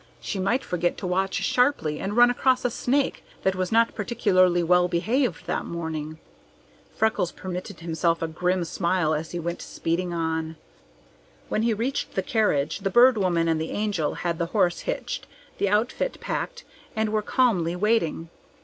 [0.19, 4.63] She might forget to watch sharply and run across a snake that was not particularly
[4.63, 6.17] well behaved that morning.
[6.95, 10.55] Freckles permitted himself a grim smile as he went speeding on.
[11.49, 15.27] When he reached the carriage, the Bird Woman and the Angel had the horse hitched,
[15.59, 16.63] the outfit packed,
[16.95, 18.29] and were calmly waiting.